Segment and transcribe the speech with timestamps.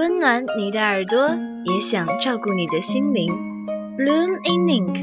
[0.00, 1.28] 温暖你的耳朵，
[1.66, 3.30] 也想照顾你的心灵。
[3.98, 4.96] Bloom in Ink，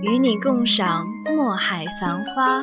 [0.00, 2.62] 与你共赏墨海繁花。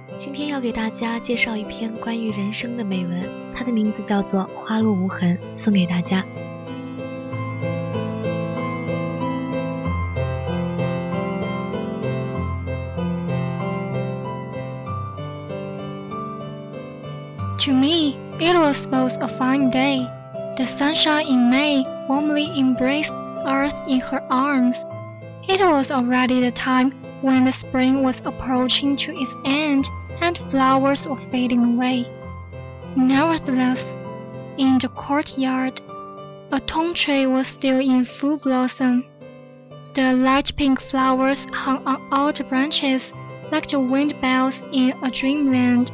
[0.16, 6.24] 今天要给大家介绍一篇关于人生的美文，它的名字叫做《花落无痕》，送给大家。
[17.58, 20.06] To me, it was both a fine day.
[20.56, 23.12] The sunshine in May warmly embraced
[23.44, 24.76] earth in her arms.
[25.48, 26.92] It was already the time
[27.22, 29.88] when the spring was approaching to its end
[30.21, 32.07] and flowers were fading away.
[32.95, 33.97] Nevertheless,
[34.57, 35.81] in the courtyard,
[36.51, 39.05] a tung tree was still in full blossom.
[39.93, 43.11] The light pink flowers hung on all the branches
[43.51, 45.91] like the wind bells in a dreamland.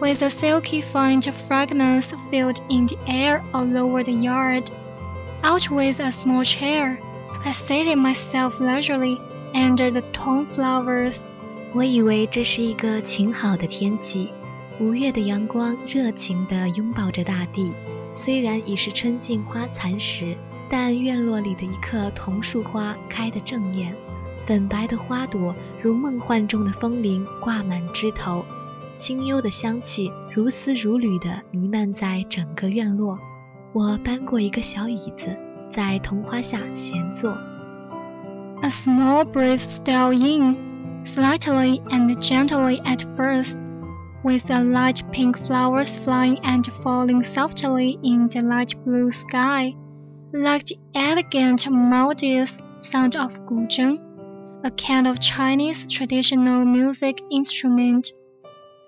[0.00, 4.70] With a silky faint fragrance filled in the air all over the yard.
[5.42, 6.98] Out with a small chair,
[7.44, 9.20] I seated myself leisurely
[9.54, 11.22] under the tung flowers.
[11.72, 14.28] 我以为这是一个晴好的天气，
[14.80, 17.72] 五月的阳光热情地拥抱着大地。
[18.12, 20.36] 虽然已是春尽花残时，
[20.68, 23.94] 但院落里的一棵桐树花开得正艳，
[24.46, 28.44] 粉白的花朵如梦幻中的风铃挂满枝头，
[28.96, 33.16] 清幽的香气如丝如缕地弥漫在整个院落。
[33.72, 35.28] 我搬过一个小椅子，
[35.70, 37.30] 在桐花下闲坐。
[38.60, 40.56] A small breeze stole in,
[41.09, 43.57] slightly and gently at first,
[44.23, 49.73] with the light pink flowers flying and falling softly in the light blue sky,
[50.33, 53.99] like the elegant melodious sound of guzheng,
[54.63, 58.11] a kind of Chinese traditional music instrument,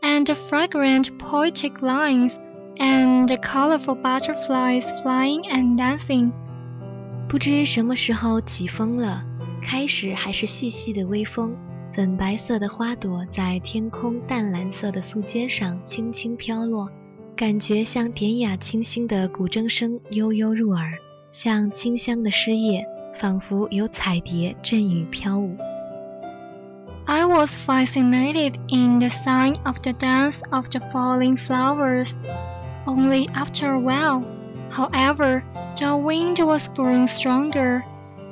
[0.02, 2.40] and the fragrant poetic lines,
[2.80, 6.32] and the colorful butterflies flying and dancing.
[7.28, 9.24] 不知什么时候起风了，
[9.62, 11.56] 开始还是细细的微风，
[11.94, 16.90] 粉白色的花朵在天空淡蓝色的素笺上轻轻飘落，
[17.36, 20.94] 感觉像典雅清新的古筝声悠悠入耳，
[21.32, 22.86] 像清香的诗叶，
[23.16, 25.58] 仿佛有彩蝶阵雨飘舞。
[27.06, 32.12] I was fascinated in the sign of the dance of the falling flowers.
[32.86, 34.24] Only after a while,
[34.70, 35.42] however,
[35.78, 37.84] the wind was growing stronger.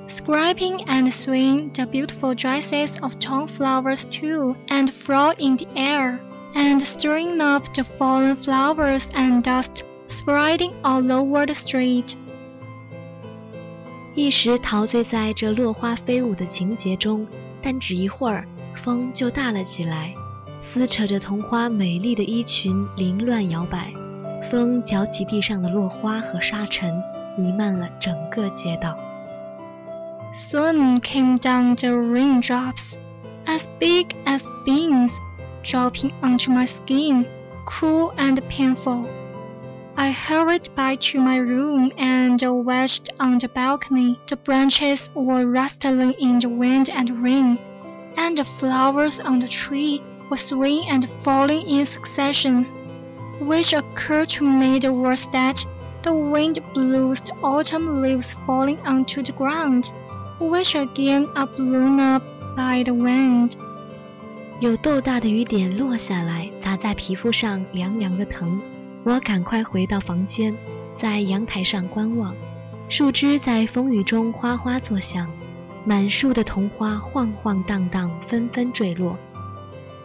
[0.06, 6.18] Scraping and swing the beautiful dresses of tung flowers too, and fly in the air,
[6.54, 12.16] and stirring up the fallen flowers and dust spreading all over the street.
[14.16, 17.26] 一时陶醉在这落花飞舞的情节中，
[17.62, 20.12] 但只一会儿，风就大了起来，
[20.60, 23.92] 撕扯着桐花美丽的衣裙，凌乱摇摆。
[24.50, 27.00] 风搅起地上的落花和沙尘，
[27.38, 28.98] 弥漫了整个街道。
[30.32, 32.96] Soon came down the raindrops,
[33.48, 35.12] as big as beans,
[35.64, 37.26] dropping onto my skin,
[37.66, 39.10] cool and painful.
[39.96, 44.20] I hurried back to my room and watched on the balcony.
[44.28, 47.58] The branches were rustling in the wind and rain,
[48.16, 50.00] and the flowers on the tree
[50.30, 52.66] were swaying and falling in succession.
[53.40, 55.64] Which occurred to me the was that
[56.04, 59.90] the wind blew the autumn leaves falling onto the ground,
[60.40, 62.22] which again are blown up
[62.56, 63.52] by the wind.
[64.60, 68.60] 有豆大的雨点落下来，砸在皮肤上，凉凉的疼。
[69.04, 70.56] 我赶快回到房间，
[70.96, 72.34] 在阳台上观望，
[72.88, 75.30] 树枝在风雨中哗哗作响，
[75.86, 79.18] 满树的桐花晃晃荡荡，纷纷坠落。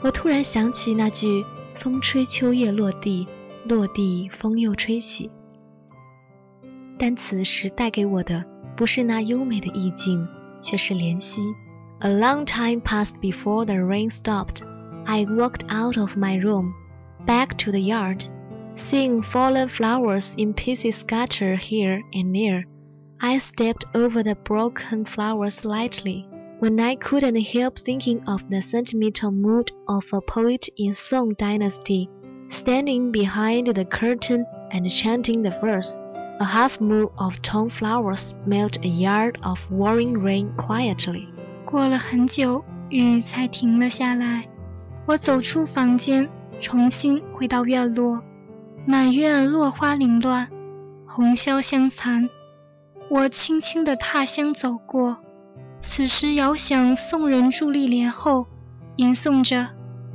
[0.02, 1.44] 我突然想起那句
[1.76, 3.28] “风吹秋叶落地，
[3.66, 5.30] 落地风又吹起”，
[6.98, 8.46] 但此时带给我的
[8.77, 10.27] 不是那优美的意境，
[10.61, 11.43] 却是怜惜。
[12.01, 14.63] A long time passed before the rain stopped.
[15.05, 16.73] I walked out of my room,
[17.27, 18.25] back to the yard.
[18.77, 22.65] Seeing fallen flowers in pieces scattered here and there,
[23.19, 26.27] I stepped over the broken flowers lightly.
[26.61, 32.09] When I couldn't help thinking of the sentimental mood of a poet in Song Dynasty,
[32.49, 35.99] standing behind the curtain and chanting the verse,
[36.40, 41.28] a half moon of tone flowers melt a yard of warring rain quietly.
[41.66, 44.48] 过了很久，雨才停了下来。
[45.06, 46.30] 我走出房间，
[46.60, 48.22] 重新回到院落。
[48.86, 50.50] 满院落花凌乱，
[51.08, 52.30] 红绡香残。
[53.10, 55.18] 我轻轻地踏香走过，
[55.80, 58.48] 此时遥想宋人伫立帘后，
[58.96, 59.70] 吟诵着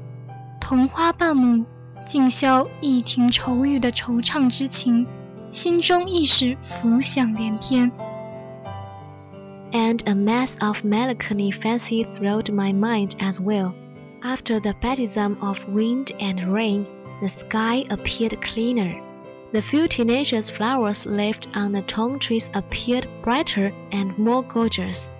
[0.60, 1.64] “桐花半亩，
[2.04, 5.06] 尽消一庭愁雨”的惆怅之情，
[5.50, 7.90] 心中一时浮想联翩。
[9.72, 13.74] And a mass of melancholy fancy thrilled my mind as well.
[14.22, 16.86] After the baptism of wind and rain,
[17.20, 19.00] the sky appeared cleaner.
[19.52, 25.10] The few tenacious flowers left on the tung trees appeared brighter and more gorgeous,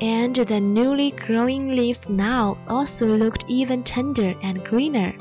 [0.00, 5.12] and the newly growing leaves now also looked even tender and greener.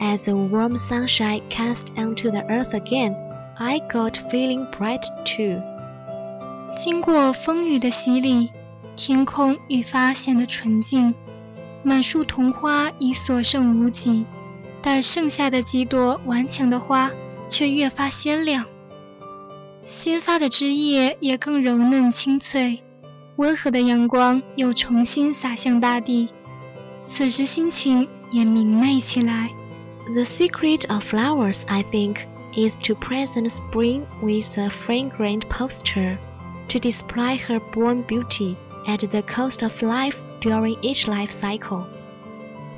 [0.00, 3.16] As the warm sunshine cast onto the earth again,
[3.58, 5.62] I got feeling bright too.
[6.76, 8.50] 经过风雨的洗礼，
[8.96, 11.14] 天空愈发显得纯净，
[11.82, 14.26] 满树桐花已所剩无几。
[14.82, 17.10] 但剩下的几朵顽强的花
[17.48, 18.66] 却越发鲜亮，
[19.82, 22.84] 新发的枝叶也更柔嫩清脆，
[23.34, 26.28] 温和的阳光又重新洒向大地，
[27.04, 29.50] 此时心情也明媚起来。
[30.12, 32.18] The secret of flowers, I think,
[32.56, 36.18] is to present spring with a fragrant posture,
[36.68, 38.56] to display her born beauty
[38.86, 41.86] at the cost of life during each life cycle.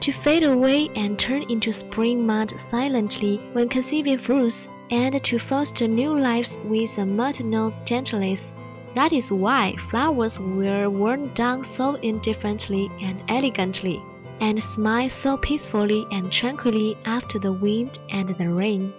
[0.01, 5.89] to fade away and turn into spring mud silently when conceiving fruits, and to foster
[5.89, 8.53] new lives with a maternal gentleness.
[8.95, 14.01] That is why flowers were worn down so indifferently and elegantly,
[14.41, 18.93] and smile so peacefully and tranquilly after the wind and the rain.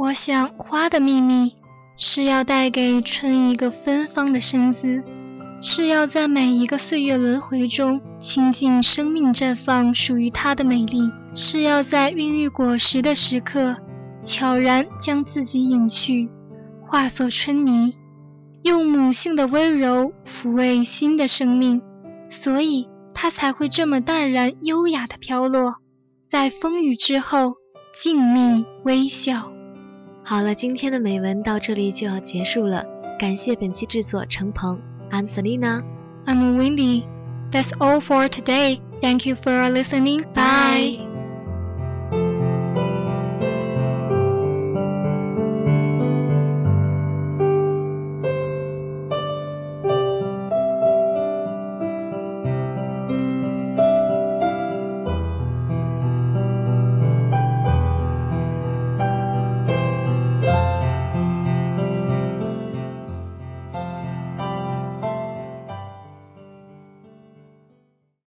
[0.00, 1.56] 我想，花的秘密
[1.94, 5.04] 是要带给春一个芬芳的身姿。
[5.60, 13.76] 是要在每一个岁月轮回中倾尽生命绽放属于它的美丽；是要在孕育果实的时刻
[14.22, 16.30] 悄然将自己隐去，
[16.86, 17.94] 化作春泥，
[18.62, 21.82] 用母性的温柔抚慰新的生命，
[22.30, 25.74] 所以它才会这么淡然优雅地飘落，
[26.26, 27.56] 在风雨之后
[27.92, 29.52] 静谧微笑。
[30.30, 32.86] 好了，今天的美文到这里就要结束了，
[33.18, 34.80] 感谢本期制作程鹏。
[35.10, 35.82] I'm Selina.
[36.24, 37.02] I'm Wendy.
[37.50, 38.78] That's all for today.
[39.02, 40.22] Thank you for listening.
[40.32, 40.98] Bye.
[40.98, 41.09] Bye.